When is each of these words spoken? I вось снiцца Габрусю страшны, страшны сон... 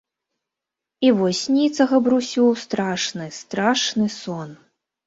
I 1.09 1.11
вось 1.19 1.43
снiцца 1.49 1.87
Габрусю 1.93 2.47
страшны, 2.65 3.33
страшны 3.41 4.13
сон... 4.21 4.61